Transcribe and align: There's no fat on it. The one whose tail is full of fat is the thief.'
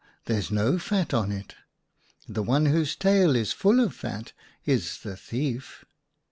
There's 0.25 0.49
no 0.49 0.79
fat 0.79 1.13
on 1.13 1.31
it. 1.31 1.53
The 2.27 2.41
one 2.41 2.65
whose 2.65 2.95
tail 2.95 3.35
is 3.35 3.53
full 3.53 3.79
of 3.79 3.93
fat 3.93 4.33
is 4.65 5.01
the 5.01 5.15
thief.' 5.15 5.85